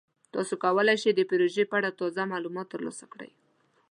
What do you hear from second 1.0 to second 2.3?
شئ د پروژې په اړه تازه